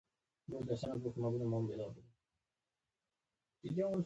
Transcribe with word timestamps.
ملا 0.49 0.75
صاحب 0.81 1.01
مشوره 1.19 1.75
راکړه. 1.79 2.03